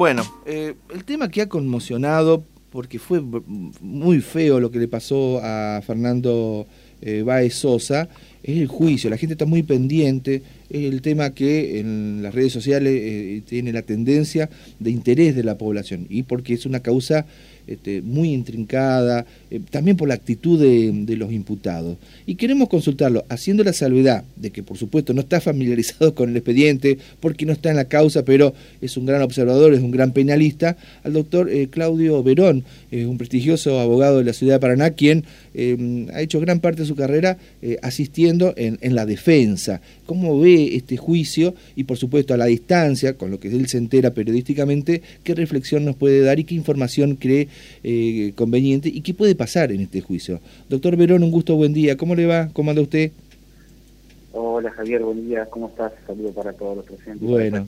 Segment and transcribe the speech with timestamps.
[0.00, 5.38] Bueno, eh, el tema que ha conmocionado, porque fue muy feo lo que le pasó
[5.42, 6.66] a Fernando
[7.02, 8.08] eh, Baez Sosa,
[8.42, 9.10] es el juicio.
[9.10, 10.42] La gente está muy pendiente.
[10.70, 14.48] Es el tema que en las redes sociales eh, tiene la tendencia
[14.78, 17.26] de interés de la población y porque es una causa
[17.66, 21.98] este, muy intrincada, eh, también por la actitud de, los imputados.
[22.24, 26.36] Y queremos consultarlo, haciendo la salvedad de que por supuesto no está familiarizado con el
[26.36, 30.12] expediente, porque no está en la causa, pero es un gran observador, es un gran
[30.12, 35.24] penalista, al doctor eh, Claudio Verón, un prestigioso abogado de la ciudad de Paraná, quien
[36.12, 37.38] ha hecho gran parte de su carrera
[37.82, 39.80] asistiendo en, en la defensa.
[40.06, 41.54] ¿Cómo ve este juicio?
[41.76, 45.84] Y por supuesto a la distancia, con lo que él se entera periodísticamente, qué reflexión
[45.84, 47.48] nos puede dar y qué información cree
[47.82, 50.40] eh, conveniente y qué puede pasar en este juicio.
[50.68, 51.96] Doctor Verón, un gusto, buen día.
[51.96, 52.50] ¿Cómo le va?
[52.52, 53.12] ¿Cómo anda usted?
[54.32, 55.92] Hola Javier, buen día, ¿cómo estás?
[56.06, 57.20] Saludos para todos los presentes.
[57.20, 57.66] Bueno,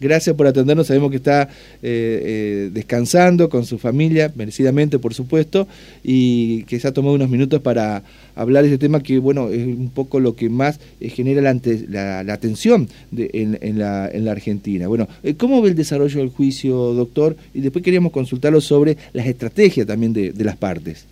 [0.00, 1.48] gracias por atendernos, sabemos que está eh,
[1.82, 5.68] eh, descansando con su familia, merecidamente por supuesto,
[6.02, 8.02] y que se ha tomado unos minutos para
[8.34, 12.20] hablar de este tema que, bueno, es un poco lo que más eh, genera la,
[12.32, 14.88] atención en, la, Argentina.
[14.88, 17.36] Bueno, ¿cómo ve el desarrollo del juicio, doctor?
[17.52, 21.04] Y después queríamos consultarlo sobre las estrategias también de, las partes.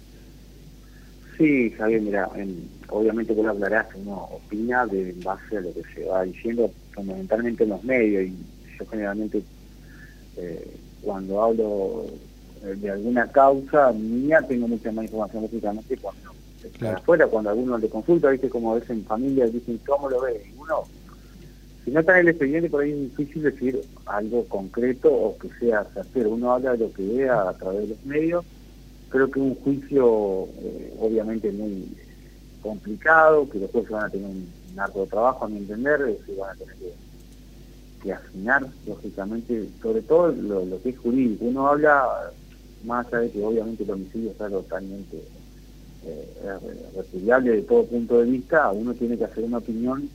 [1.37, 6.05] Sí, Javier, mira, en obviamente vos hablarás, uno opina de base a lo que se
[6.07, 8.37] va diciendo fundamentalmente en los medios y
[8.79, 9.43] yo generalmente
[10.37, 12.05] eh, cuando hablo
[12.65, 16.31] eh, de alguna causa mía tengo mucha más información lógicamente cuando
[16.79, 16.97] claro.
[16.99, 20.45] afuera, cuando alguno le consulta, viste como a veces en familia dicen cómo lo ve,
[20.59, 20.85] uno
[21.85, 25.49] si no está en el expediente por ahí es difícil decir algo concreto o que
[25.59, 28.45] sea certero, uno habla de lo que vea a través de los medios,
[29.09, 31.89] creo que un juicio eh, obviamente muy
[32.63, 36.35] complicado, que después se van a tener un, arco de trabajo, a mi entender, se
[36.37, 36.77] van a tener
[38.03, 41.45] que, afinar, lógicamente, sobre todo lo, que es jurídico.
[41.45, 42.33] Uno habla,
[42.85, 45.23] más allá de que obviamente el homicidio está totalmente
[46.07, 46.27] eh,
[46.97, 50.09] repudiable de todo punto de vista, uno tiene que hacer una opinión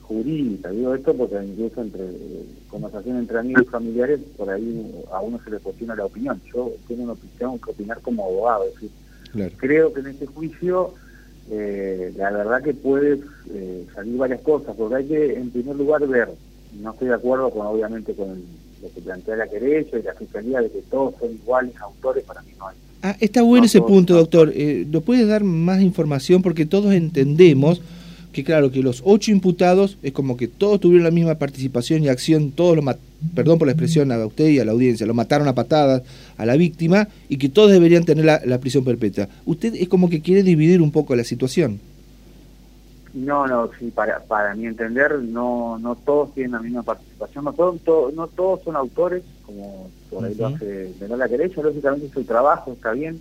[0.00, 0.70] jurídica.
[0.70, 2.04] Digo esto porque incluso entre
[2.68, 6.40] conversación entre amigos y familiares, por ahí a uno se le cuestiona la opinión.
[6.52, 8.64] Yo tengo, tengo que opinar como abogado.
[8.64, 8.90] Es decir,
[9.56, 10.94] Creo que en este juicio
[11.50, 13.20] eh, la verdad que puede
[13.52, 16.28] eh, salir varias cosas, porque hay que, en primer lugar, ver,
[16.80, 18.42] no estoy de acuerdo con obviamente con
[18.82, 22.42] lo que plantea la querella y la fiscalía de que todos son iguales autores, para
[22.42, 22.76] mí no hay.
[23.02, 24.52] Ah, está bueno ese punto, doctor.
[24.54, 26.40] Eh, ¿Nos puedes dar más información?
[26.40, 27.82] Porque todos entendemos
[28.32, 32.08] que claro, que los ocho imputados es como que todos tuvieron la misma participación y
[32.08, 32.82] acción, todos lo
[33.34, 36.02] perdón por la expresión a usted y a la audiencia, lo mataron a patadas
[36.36, 39.28] a la víctima y que todos deberían tener la, prisión perpetua.
[39.44, 41.78] Usted es como que quiere dividir un poco la situación.
[43.14, 47.52] No, no, sí, para, para mi entender, no no todos tienen la misma participación, no,
[47.52, 52.12] todos no todos son autores, como por ahí lo hace de la querella, lógicamente es
[52.12, 53.20] su trabajo, está bien,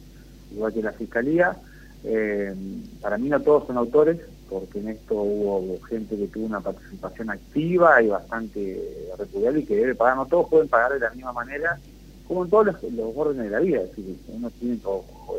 [0.54, 1.58] igual que la fiscalía.
[2.04, 2.56] Eh,
[3.02, 4.18] para mí no todos son autores,
[4.52, 9.78] porque en esto hubo gente que tuvo una participación activa y bastante repudiable y que
[9.78, 10.18] debe pagar.
[10.18, 11.80] No todos pueden pagar de la misma manera,
[12.28, 12.76] como en todos los,
[13.16, 13.82] órdenes de la vida.
[13.82, 14.78] Es decir, uno tiene,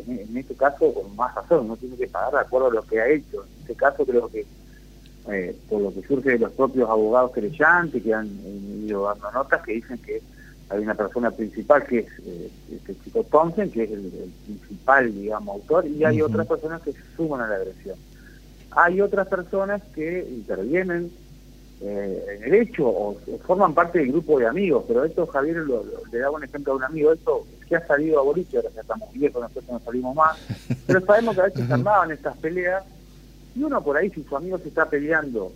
[0.07, 3.03] en, este caso, con más razón, uno tiene que pagar de acuerdo a lo que
[3.03, 3.45] ha hecho.
[3.45, 4.47] En este caso creo que,
[5.29, 8.31] eh, por lo que surge de los propios abogados creyentes que han
[8.87, 10.23] ido dando notas, que dicen que
[10.71, 15.57] hay una persona principal que es eh, este chico Thompson, que es el, principal, digamos,
[15.57, 17.99] autor, y hay otras personas que se suman a la agresión.
[18.75, 21.11] Hay otras personas que intervienen
[21.85, 25.65] eh, en el hecho o, forman parte del grupo de amigos, pero esto Javier
[26.13, 28.83] le daba un ejemplo a un amigo, esto que ha salido a boliche, ahora ya
[28.83, 30.39] estamos viejos, nosotros no salimos más,
[30.87, 32.85] pero sabemos que a veces armaban estas peleas
[33.57, 35.53] y uno por ahí, si su amigo se está peleando,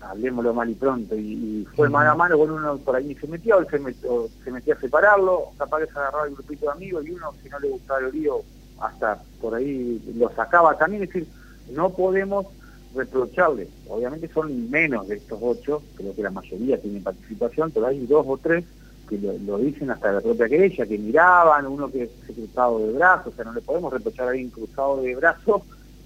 [0.00, 3.58] hablemoslo mal y pronto, y, fue mano a mano, con uno por ahí se metió,
[3.58, 7.06] o se, metió, se metía a separarlo, capaz que se agarraba el grupito de amigos
[7.06, 8.42] y uno, si no le gustaba el lío,
[8.80, 11.28] hasta por ahí lo sacaba también, es decir,
[11.72, 12.46] no podemos
[12.94, 13.68] reprocharle.
[13.88, 18.24] Obviamente son menos de estos ocho, creo que la mayoría tienen participación, pero hay dos
[18.28, 18.64] o tres
[19.08, 23.32] que lo, dicen hasta la propia querella, que miraban, uno que se cruzado de brazos,
[23.32, 25.62] o sea, no le podemos reprochar a alguien cruzado de brazos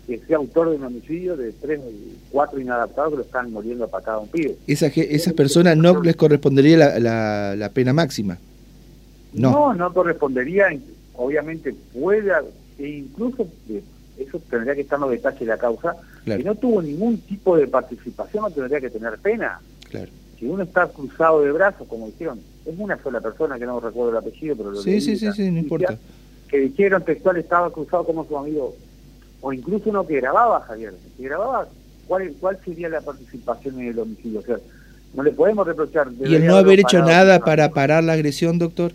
[0.06, 1.91] que sea autor de un homicidio de tres o
[2.31, 4.56] cuatro inadaptados que lo están muriendo a patada a un pibe.
[4.67, 8.38] Esa, esas personas no les correspondería la, la, pena máxima.
[9.35, 9.50] No.
[9.50, 10.67] no, no correspondería,
[11.15, 12.32] obviamente puede,
[12.79, 13.47] e incluso
[14.19, 17.56] eso tendría que estar en los detalles de la causa, si no tuvo ningún tipo
[17.56, 19.61] de participación no tendría que tener pena.
[19.91, 20.11] Claro.
[20.38, 24.11] Si uno está cruzado de brazos, como dijeron, es una sola persona que no recuerdo
[24.11, 25.99] el apellido, pero lo Sí, sí, sí, sí, no importa.
[26.49, 28.75] Que dijeron textual estaba cruzado como su amigo,
[29.41, 31.69] o incluso uno que grababa, Javier, que grababa,
[32.06, 34.41] ¿cuál, cuál sería la participación en el homicidio?
[34.41, 34.59] O sea,
[35.15, 36.09] No le podemos reprochar.
[36.20, 38.93] ¿Y el no haber hecho nada para parar la agresión, doctor?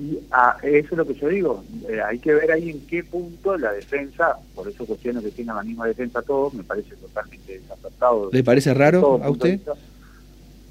[0.00, 1.64] Y ah, eso es lo que yo digo.
[1.88, 5.56] Eh, hay que ver ahí en qué punto la defensa, por eso cuestiones que tienen
[5.56, 8.30] la misma defensa todos, me parece totalmente desacertado.
[8.32, 9.60] ¿Le parece raro a usted?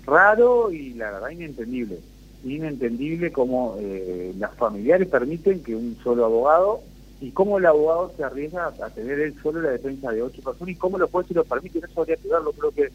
[0.06, 2.00] Raro y la verdad inentendible.
[2.46, 6.82] Inentendible cómo eh, las familiares permiten que un solo abogado
[7.20, 10.74] y cómo el abogado se arriesga a tener él solo la defensa de ocho personas
[10.74, 11.84] y cómo los jueces lo permiten.
[11.84, 12.54] Eso habría que verlo.
[12.54, 12.92] Creo que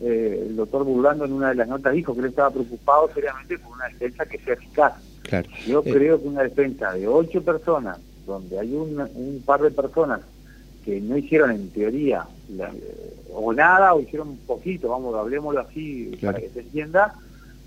[0.00, 3.58] eh, el doctor Burlando en una de las notas dijo que él estaba preocupado seriamente
[3.58, 4.92] por una defensa que sea eficaz.
[5.66, 10.20] Yo eh, creo que una defensa de ocho personas, donde hay un, par de personas
[10.84, 12.26] que no hicieron en teoría
[13.32, 17.14] o nada o hicieron un poquito, vamos, hablemoslo así para que se entienda,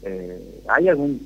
[0.03, 1.19] eh, hay algún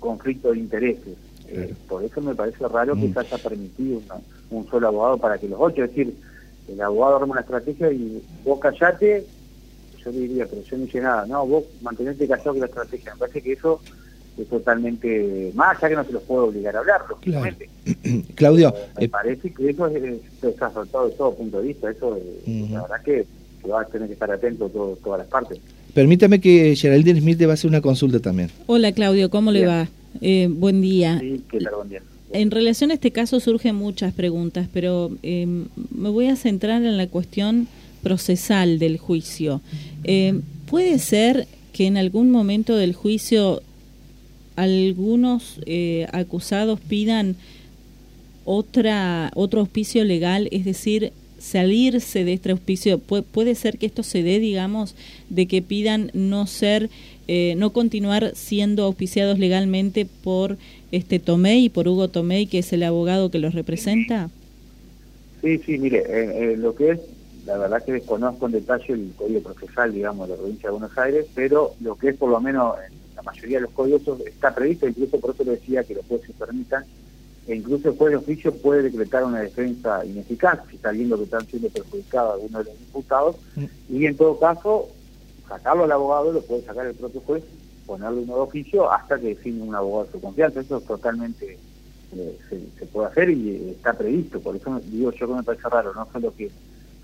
[0.00, 1.16] conflicto de intereses.
[1.48, 3.12] Eh, por eso me parece raro que mm.
[3.12, 4.00] se haya permitido
[4.50, 6.14] un solo abogado para que los ocho, es decir,
[6.68, 9.26] el abogado arma una estrategia y vos callate,
[10.04, 13.18] yo diría, pero yo no hice nada, no, vos mantenerte callado que la estrategia, me
[13.18, 13.80] parece que eso
[14.42, 17.68] es totalmente más, ya que no se los puedo obligar a hablar, lógicamente.
[18.34, 18.74] Claudio.
[18.98, 22.82] me eh, parece que eso es, está soltado de todo punto de vista, eso la
[22.82, 23.26] verdad que,
[23.70, 25.58] va a tener que estar atento todo, todas las partes.
[25.92, 28.50] Permítame que Geraldine Smith le va a hacer una consulta también.
[28.66, 29.88] Hola Claudio, ¿cómo le va?
[30.20, 31.18] Eh, buen día.
[31.20, 31.74] Sí, ¿qué tal?
[31.74, 32.02] Buen día.
[32.32, 36.96] En relación a este caso surgen muchas preguntas, pero eh, me voy a centrar en
[36.96, 37.66] la cuestión
[38.02, 39.60] procesal del juicio.
[40.70, 43.62] ¿Puede ser que en algún momento del juicio
[44.60, 47.36] algunos eh, acusados pidan
[48.44, 52.98] otra otro auspicio legal, es decir, salirse de este auspicio.
[52.98, 54.94] puede ser que esto se dé, digamos,
[55.30, 56.90] de que pidan no ser,
[57.26, 60.58] eh, no continuar siendo auspiciados legalmente por
[60.92, 64.28] este Tomei, por Hugo Tomei, que es el abogado que los representa.
[65.40, 67.00] Sí, sí, mire, eh, lo que es,
[67.46, 70.98] la verdad que desconozco en detalle el código procesal, digamos, de la provincia de Buenos
[70.98, 72.74] Aires, pero lo que es por lo menos
[73.20, 76.34] la mayoría de los códigos está previsto, incluso por eso le decía que los jueces
[76.38, 76.84] permitan,
[77.46, 81.24] e incluso el juez de oficio puede decretar una defensa ineficaz si está viendo que
[81.24, 83.64] están siendo perjudicados algunos de los imputados, mm.
[83.90, 84.88] y en todo caso,
[85.48, 87.44] sacarlo al abogado lo puede sacar el propio juez,
[87.86, 90.60] ponerle un nuevo oficio hasta que define un abogado de su confianza.
[90.60, 91.58] Eso totalmente
[92.16, 92.38] eh,
[92.78, 94.40] se, puede hacer y eh, está previsto.
[94.40, 96.50] Por eso digo yo que me parece raro, no solo que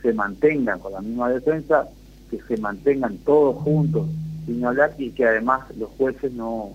[0.00, 1.88] se mantengan con la misma defensa,
[2.30, 4.06] que se mantengan todos juntos
[4.46, 6.72] sin hablar y que además los jueces no,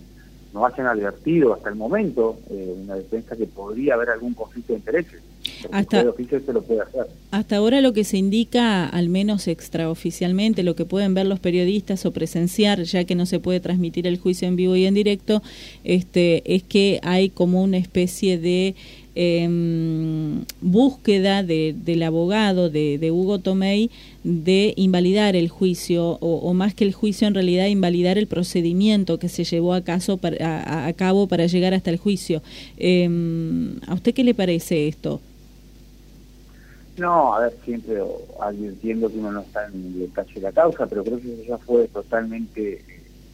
[0.53, 4.79] no hayan advertido hasta el momento eh, una defensa que podría haber algún conflicto de
[4.79, 5.21] intereses.
[5.71, 7.07] Hasta, lo puede hacer.
[7.31, 12.05] hasta ahora lo que se indica, al menos extraoficialmente, lo que pueden ver los periodistas
[12.05, 15.41] o presenciar, ya que no se puede transmitir el juicio en vivo y en directo,
[15.83, 18.75] este, es que hay como una especie de
[19.15, 19.47] eh,
[20.61, 23.91] búsqueda de, del abogado de, Hugo Tomei
[24.23, 29.29] de invalidar el juicio o, más que el juicio en realidad invalidar el procedimiento que
[29.29, 32.41] se llevó a, caso a, cabo para llegar hasta el juicio.
[32.77, 35.19] Em, ¿A usted qué le parece esto?
[36.97, 38.01] No, a ver, siempre
[38.39, 41.43] advirtiendo que uno no está en el detalle de la causa, pero creo que eso
[41.47, 42.83] ya fue totalmente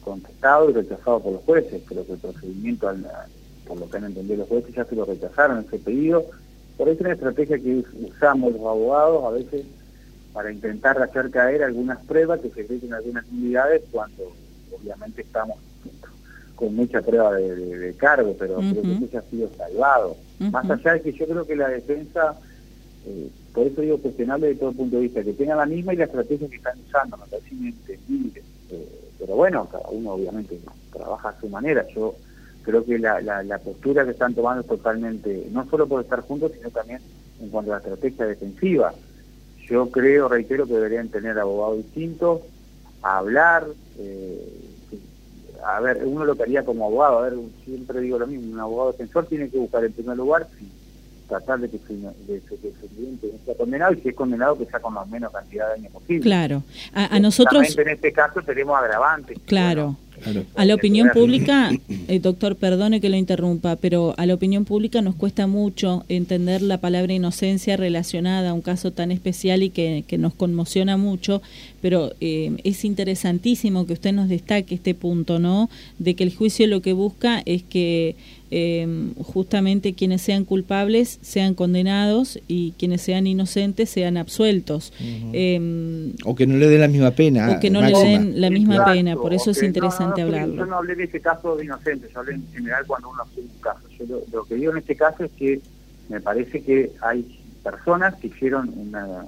[0.02, 1.82] contestado y rechazado por los jueces.
[1.86, 3.06] Creo que el procedimiento al,
[3.68, 6.24] por lo que han entendido los jueces, ya se lo rechazaron ese pedido.
[6.76, 9.66] Por eso es una estrategia que usamos los abogados a veces
[10.32, 14.32] para intentar hacer caer algunas pruebas que se creen algunas unidades cuando
[14.72, 15.58] obviamente estamos
[16.54, 20.16] con mucha prueba de, cargo, pero creo que eso ya ha sido salvado.
[20.38, 22.36] Más allá de que yo creo que la defensa,
[23.06, 25.98] eh, por eso digo cuestionable de todo punto de vista, que tenga la misma y
[25.98, 28.42] la estrategia que están usando, me parece inentendible.
[28.70, 28.88] Eh,
[29.20, 30.58] pero bueno, cada uno obviamente
[30.92, 31.86] trabaja a su manera.
[31.94, 32.16] Yo
[32.68, 36.52] creo que la, la, postura que están tomando es totalmente, no solo por estar juntos,
[36.54, 37.00] sino también
[37.40, 38.92] en cuanto a la estrategia defensiva.
[39.66, 42.42] Yo creo, reitero, que deberían tener abogados distintos,
[43.02, 43.64] a hablar,
[43.98, 44.70] eh,
[45.64, 48.60] a ver, uno lo que haría como abogado, a ver, siempre digo lo mismo, un
[48.60, 50.46] abogado defensor tiene que buscar en primer lugar
[51.26, 51.94] tratar de que, su,
[52.26, 55.32] de, su cliente no sea condenado y si es condenado que sea con la menos
[55.32, 56.22] cantidad de años posible.
[56.22, 57.78] Claro, a, nosotros...
[57.78, 59.38] En este caso tenemos agravantes.
[59.46, 59.96] Claro.
[60.54, 61.70] A la opinión pública,
[62.08, 66.62] eh, doctor, perdone que lo interrumpa, pero a la opinión pública nos cuesta mucho entender
[66.62, 71.42] la palabra inocencia relacionada a un caso tan especial y que, que nos conmociona mucho,
[71.80, 75.70] pero eh, es interesantísimo que usted nos destaque este punto, ¿no?
[75.98, 78.16] De que el juicio lo que busca es que
[78.50, 84.92] eh, justamente quienes sean culpables sean condenados y quienes sean inocentes sean absueltos.
[85.32, 87.56] Em, o que no le den la misma pena.
[87.56, 90.56] O que no le den la misma pena, por eso es interesante hablarlo.
[90.56, 93.40] Yo no hablé de este caso de inocentes, yo hablé en general cuando uno hace
[93.40, 93.80] un caso.
[93.98, 95.60] Yo lo, que digo en este caso es que
[96.08, 97.24] me parece que hay
[97.62, 99.26] personas que hicieron una,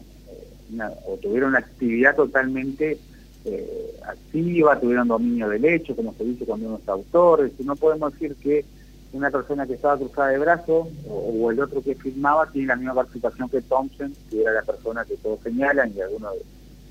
[1.06, 2.98] o tuvieron una actividad totalmente
[3.44, 8.12] eh, activa, tuvieron dominio del hecho, como se dice cuando uno es autor, no podemos
[8.12, 8.64] decir que
[9.12, 12.94] una persona que estaba cruzada de brazos o, el otro que filmaba tiene la misma
[12.94, 16.34] participación que Thompson, que era la persona que todos señalan, y algunos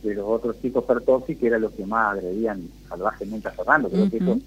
[0.03, 3.89] de, los otros chicos Pertossi, que era los que más agredían salvajemente a Fernando.
[3.89, 4.39] Creo que eso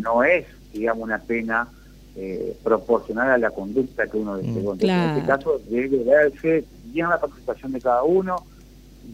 [0.00, 1.68] no es, digamos, una pena
[2.16, 4.74] eh, proporcional a la conducta que uno despegó.
[4.74, 4.78] Mm.
[4.82, 8.44] En este caso debe verse bien la participación de cada uno.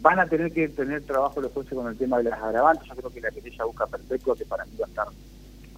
[0.00, 2.86] Van a tener que tener trabajo los jueces con el tema de las agravantes.
[2.88, 5.08] Yo creo que la querella busca perpetua, que para mí va a estar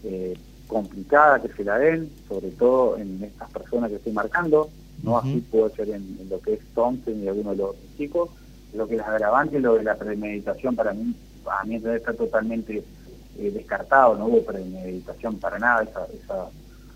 [0.05, 0.37] eh,
[0.67, 4.71] complicada que se la den, sobre todo en estas personas que estoy marcando.
[5.03, 8.31] No así puede ser en, lo que es Thompson y algunos de los chicos.
[8.75, 11.15] Lo que es agravante, lo de la premeditación, para mí,
[11.47, 12.85] a mí está totalmente
[13.39, 14.17] eh, descartado.
[14.17, 15.83] No hubo premeditación para nada.
[15.83, 16.51] esa, esa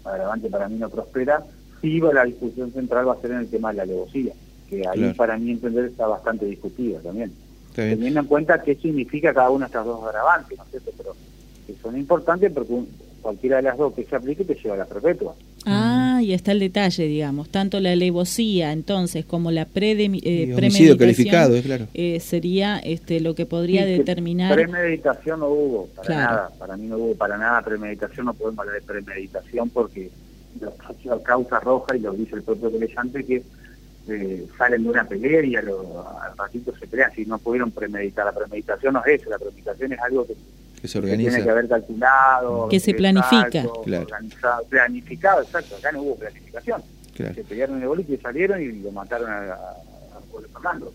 [0.05, 1.43] agravante para mí no prospera,
[1.81, 4.35] sí la discusión central va a ser en el tema de la alevosía,
[4.75, 7.33] que ahí para mí entender está bastante discutida también.
[7.75, 10.93] Teniendo en cuenta qué significa cada una de estas dos agravantes, ¿no es cierto?
[10.97, 11.17] Pero
[11.67, 12.75] que son importantes porque
[13.21, 15.35] cualquiera de las dos que se aplique te lleva a la perpetua.
[15.67, 21.63] Ah, y está el detalle, digamos, tanto la alevosía entonces como la eh, premeditación calificado,
[21.63, 21.87] claro.
[21.95, 24.55] Eh, sería este lo que podría determinar...
[24.55, 28.81] Premeditación no hubo, para nada, para mí no hubo para nada premeditación, no podemos hablar
[28.81, 30.11] de premeditación porque
[30.61, 33.43] los causa roja y lo dice el propio creyente que
[34.09, 38.27] eh, salen de una pelea y a al ratito se pelean, si no pudieron premeditar,
[38.27, 40.35] la premeditación no es eso, la premeditación es algo que
[40.85, 41.31] que se organiza.
[41.31, 42.69] tiene que haber calculado.
[42.69, 43.65] Que se planifica.
[44.69, 45.77] planificado, exacto.
[45.77, 46.83] Acá no hubo planificación.
[47.17, 49.77] Se pelearon en el boliche y salieron y lo mataron a, a,
[50.53, 50.93] Fernando.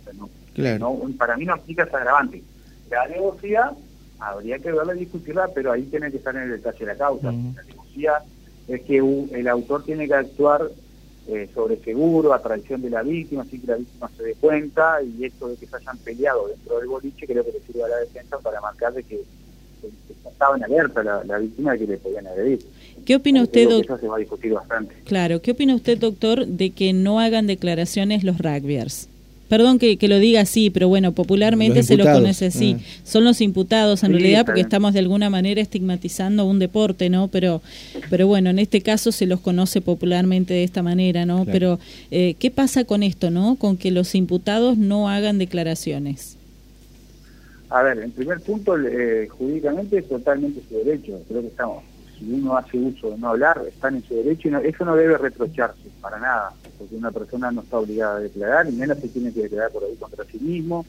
[1.18, 2.44] para mí no aplica ese agravante.
[2.92, 3.72] La negocia
[4.20, 6.96] habría que verla y discutirla, pero ahí tiene que estar en el detalle de la
[6.96, 7.32] causa.
[7.32, 8.22] La negocia
[8.68, 10.70] es que el autor tiene que actuar
[11.32, 15.00] eh, sobre seguro, a traición de la víctima, así que la víctima se dé cuenta,
[15.04, 17.88] y esto de que se hayan peleado dentro del boliche creo que le sirve a
[17.88, 19.22] la defensa para marcar de que
[20.28, 22.66] estaba en alerta la, víctima de que le podían agredir.
[23.06, 24.00] ¿Qué opina usted, doctor?
[24.00, 24.96] se va a discutir bastante.
[25.06, 29.08] Claro, ¿qué opina usted, doctor, de que no hagan declaraciones los rugbyers?
[29.50, 32.78] Perdón que, lo diga así, pero bueno, popularmente se lo conoce así.
[32.78, 32.84] Ah.
[33.04, 37.30] Son los imputados en realidad porque estamos de alguna manera estigmatizando un deporte, ¿no?
[37.30, 37.62] Pero,
[38.12, 41.46] pero bueno, en este caso se los conoce popularmente de esta manera, ¿no?
[41.46, 41.80] Pero,
[42.12, 43.56] eh, ¿qué pasa con esto, ¿no?
[43.56, 46.38] Con que los imputados no hagan declaraciones.
[47.72, 51.20] A ver, en primer punto, eh, jurídicamente es totalmente su derecho.
[51.28, 51.84] Creo que estamos,
[52.20, 55.18] si uno hace uso de no hablar, están en su derecho y eso no debe
[55.18, 59.34] reprocharse para nada, porque una persona no está obligada a declarar, y menos se tiene
[59.34, 60.86] que declarar por ahí contra sí mismo.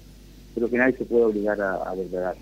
[0.54, 2.37] Creo que nadie se puede obligar a, declarar.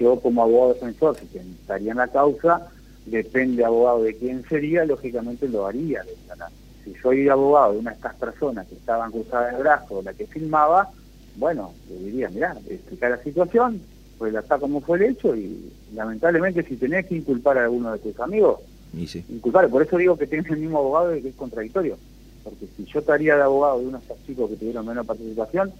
[0.00, 2.68] Yo como abogado defensor, si estaría en la causa,
[3.04, 6.50] depende abogado de quién sería, lógicamente lo haría declarar.
[6.84, 10.26] Si soy abogado de una de estas personas que estaban cruzadas de brazo, la que
[10.26, 10.90] filmaba,
[11.36, 13.80] bueno, le diría, mirá, explicar la situación,
[14.18, 18.18] relatar cómo fue el hecho y lamentablemente si tenés que inculpar a alguno de tus
[18.20, 18.60] amigos,
[19.06, 19.24] sí.
[19.28, 21.98] inculpar, por eso digo que tienes el mismo abogado y que es contradictorio,
[22.46, 25.72] porque si yo estaría de abogado de unos chicos que tuvieron menos participación,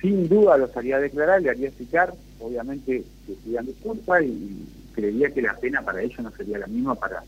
[0.00, 5.42] sin duda los haría declarar, le haría explicar, obviamente que pidan disculpas y creería que
[5.42, 7.22] la pena para ellos no sería la misma para,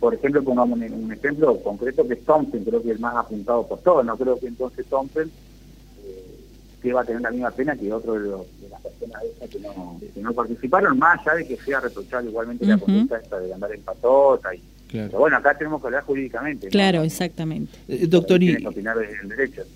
[0.00, 3.64] por ejemplo, pongamos un, ejemplo concreto que es Thompson, creo que es el más apuntado
[3.64, 5.30] por todos, no creo que entonces Thompson
[6.82, 8.28] que va a tener la misma pena que otro de,
[8.68, 12.76] las personas que no, que no participaron, más allá de que sea reprochable igualmente la
[12.76, 14.60] conducta esta de andar en patota y
[14.92, 16.68] pero bueno, acá tenemos que hablar jurídicamente.
[16.68, 17.72] Claro, exactamente.
[17.88, 18.56] Eh, doctor, y,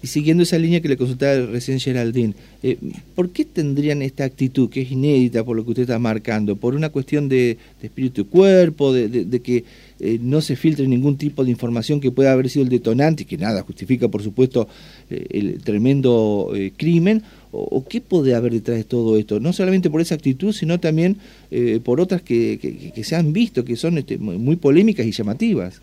[0.02, 2.78] y, siguiendo esa línea que le consultaba recién Geraldine, eh,
[3.14, 6.56] ¿por qué tendrían esta actitud que es inédita por lo que usted está marcando?
[6.56, 9.64] ¿Por una cuestión de, espíritu y cuerpo, de, que
[10.00, 13.26] eh, no se filtre ningún tipo de información que pueda haber sido el detonante, y
[13.26, 14.68] que nada justifica, por supuesto,
[15.08, 17.22] el tremendo crimen?
[17.58, 19.40] o, qué puede haber detrás de todo esto?
[19.40, 21.16] No solamente por esa actitud, sino también
[21.50, 22.58] eh, por otras que,
[22.94, 25.80] que, se han visto, que son este, muy polémicas y llamativas.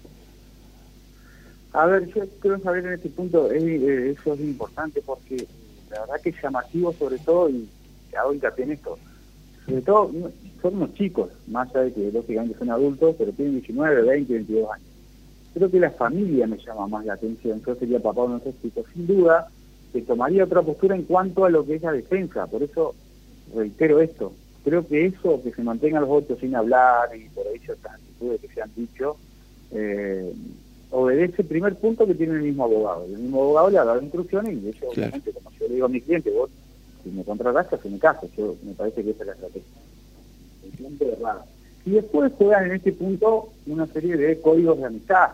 [1.73, 5.47] A ver, yo quiero saber en este punto, eh, eso es importante porque
[5.89, 7.67] la verdad que es llamativo sobre todo, y
[8.15, 8.97] hago hincapié en esto,
[9.65, 10.11] sobre todo
[10.61, 14.71] son unos chicos, más allá de que lógicamente son adultos, pero tienen 19, 20, 22
[14.71, 14.87] años.
[15.53, 18.53] Creo que la familia me llama más la atención, yo sería papá o no sé,
[18.93, 19.49] sin duda
[19.93, 22.47] que tomaría otra postura en cuanto a lo que es la defensa.
[22.47, 22.95] Por eso
[23.55, 24.33] reitero esto.
[24.63, 28.41] Creo que eso, que se mantengan los votos sin hablar y por ahí ciertas actitudes
[28.41, 29.17] que se han dicho,
[29.71, 30.33] eh,
[30.89, 33.05] obedece el primer punto que tiene el mismo abogado.
[33.05, 35.85] El mismo abogado le ha dado instrucciones y de hecho, obviamente, como yo le digo
[35.85, 36.49] a mi cliente, vos,
[37.03, 38.29] si me contratas, en mi caso.
[38.37, 39.63] Yo, me parece que esa es la estrategia.
[41.85, 45.31] Y después juegan en este punto una serie de códigos de amistad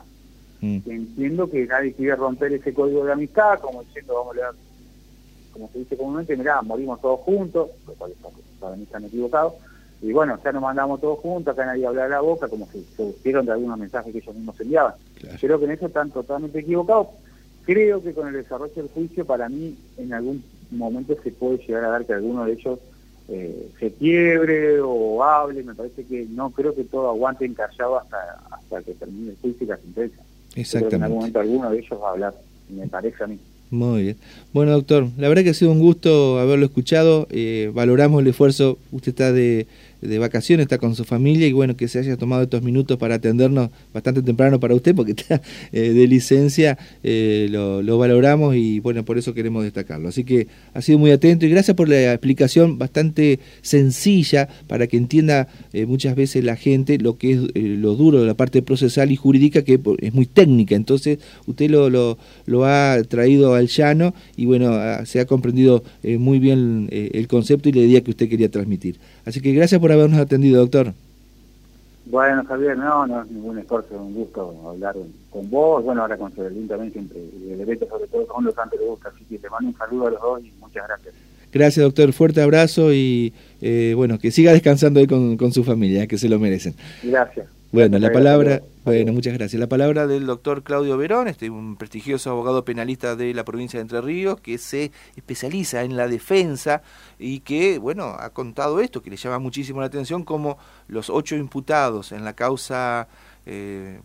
[0.61, 0.79] Mm.
[0.85, 4.51] Entiendo que nadie quiere romper ese código de amistad, como diciendo, vamos a leer,
[5.53, 8.13] como se dice comúnmente, mirá, morimos todos juntos, lo cual
[8.59, 9.53] para mí están equivocados,
[10.01, 12.83] y bueno, ya nos mandamos todos juntos, acá nadie habla de la boca, como si
[12.83, 14.93] se pusieron de algunos mensajes que ellos mismos enviaban.
[15.39, 17.07] Creo que en eso están totalmente equivocados.
[17.65, 21.85] Creo que con el desarrollo del juicio, para mí, en algún momento se puede llegar
[21.85, 22.79] a dar que alguno de ellos
[23.27, 25.63] eh, se quiebre o hable.
[25.63, 28.17] Me parece que no creo que todo aguante encallado hasta,
[28.51, 30.23] hasta que termine el juicio y la sentencia.
[30.55, 30.95] Exactamente.
[30.95, 32.33] en algún momento alguno de ellos va a hablar,
[32.69, 33.39] me parece a mí.
[33.71, 34.17] Muy bien.
[34.51, 37.27] Bueno, doctor, la verdad que ha sido un gusto haberlo escuchado.
[37.29, 38.79] Eh, valoramos el esfuerzo.
[38.91, 39.67] Usted está de,
[40.01, 43.15] de, vacaciones, está con su familia y bueno, que se haya tomado estos minutos para
[43.15, 45.41] atendernos bastante temprano para usted porque está
[45.71, 46.77] eh, de licencia.
[47.03, 50.09] Eh, lo, lo, valoramos y bueno, por eso queremos destacarlo.
[50.09, 54.97] Así que ha sido muy atento y gracias por la explicación bastante sencilla para que
[54.97, 55.47] entienda
[55.87, 59.63] muchas veces la gente lo que es lo duro de la parte procesal y jurídica
[59.63, 60.75] que es muy técnica.
[60.75, 64.71] Entonces, usted lo, lo, lo ha traído al llano y bueno,
[65.05, 68.49] se ha comprendido eh, muy bien eh, el concepto y la idea que usted quería
[68.49, 68.97] transmitir.
[69.25, 70.93] Así que gracias por habernos atendido, doctor.
[72.05, 74.95] Bueno, Javier, no, no es ningún esfuerzo, un gusto hablar
[75.29, 78.79] con vos, bueno, ahora con Sebelín también siempre, el evento sobre todo con los antes
[78.79, 81.13] le gusta, así que te mando un saludo a los dos y muchas gracias.
[81.51, 86.07] Gracias, doctor, fuerte abrazo y eh, bueno, que siga descansando ahí con, con su familia,
[86.07, 86.73] que se lo merecen.
[87.03, 87.47] Gracias.
[87.71, 89.59] Bueno, la palabra, bueno, muchas gracias.
[89.59, 93.83] La palabra del doctor Claudio Verón, este un prestigioso abogado penalista de la provincia de
[93.83, 96.81] Entre Ríos, que se especializa en la defensa
[97.19, 100.57] y que, bueno, ha contado esto, que le llama muchísimo la atención, como
[100.87, 103.07] los ocho imputados en la causa
[103.45, 103.99] eh,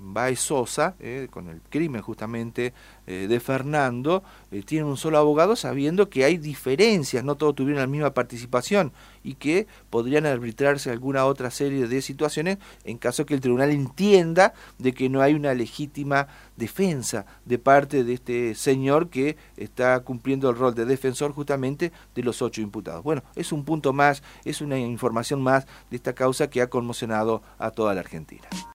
[1.01, 2.73] eh, con el crimen justamente
[3.07, 7.81] eh, de Fernando, eh, tienen un solo abogado sabiendo que hay diferencias, no todos tuvieron
[7.81, 13.35] la misma participación y que podrían arbitrarse alguna otra serie de situaciones en caso que
[13.35, 19.11] el tribunal entienda de que no hay una legítima defensa de parte de este señor
[19.11, 23.03] que está cumpliendo el rol de defensor justamente de los ocho imputados.
[23.03, 27.43] Bueno, es un punto más, es una información más de esta causa que ha conmocionado
[27.59, 28.49] a toda la Argentina.